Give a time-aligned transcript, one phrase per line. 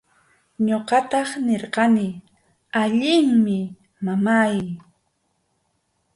[0.67, 2.07] Ñuqataq nirqani:
[2.81, 3.59] allinmi,
[4.05, 4.57] mamáy.